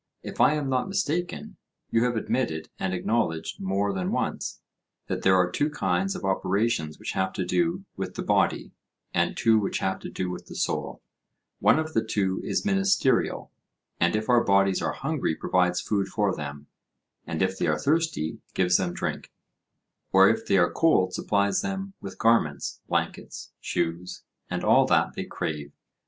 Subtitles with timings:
[0.23, 1.57] If I am not mistaken,
[1.91, 4.59] you have admitted and acknowledged more than once,
[5.05, 8.71] that there are two kinds of operations which have to do with the body,
[9.13, 11.03] and two which have to do with the soul:
[11.59, 13.51] one of the two is ministerial,
[13.99, 16.65] and if our bodies are hungry provides food for them,
[17.27, 19.31] and if they are thirsty gives them drink,
[20.11, 25.25] or if they are cold supplies them with garments, blankets, shoes, and all that they
[25.25, 25.71] crave.